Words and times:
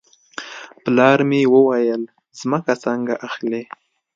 پلار 0.83 1.19
مې 1.29 1.41
وویل 1.53 2.03
ځمکه 2.39 2.73
څنګه 2.83 3.13
اخلې. 3.27 3.63